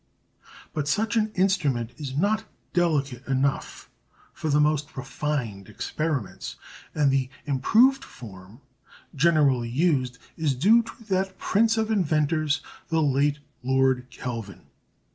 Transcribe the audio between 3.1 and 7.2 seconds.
enough for the most refined experiments, and